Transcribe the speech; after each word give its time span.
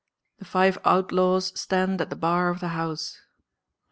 The 0.39 0.45
five 0.45 0.79
outlaws 0.83 1.53
stand 1.53 2.01
at 2.01 2.09
the 2.09 2.15
bar 2.15 2.49
of 2.49 2.59
the 2.59 2.69
house." 2.69 3.19